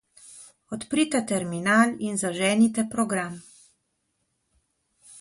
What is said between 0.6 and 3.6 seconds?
Odprite terminal in zaženite program.